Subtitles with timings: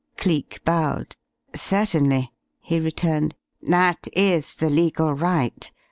[0.17, 1.15] Cleek bowed.
[1.53, 3.35] "Certainly," he returned.
[3.61, 5.71] "That is the legal right.